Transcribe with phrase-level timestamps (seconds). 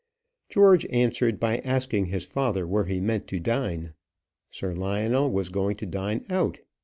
[0.49, 3.93] George answered by asking his father where he meant to dine.
[4.49, 6.57] Sir Lionel was going to dine out.